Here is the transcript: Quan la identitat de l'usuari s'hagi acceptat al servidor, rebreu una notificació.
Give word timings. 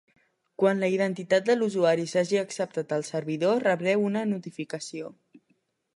Quan 0.61 0.79
la 0.83 0.87
identitat 0.93 1.45
de 1.49 1.57
l'usuari 1.59 2.07
s'hagi 2.13 2.41
acceptat 2.43 2.97
al 2.99 3.07
servidor, 3.11 3.63
rebreu 3.71 4.11
una 4.11 4.25
notificació. 4.35 5.17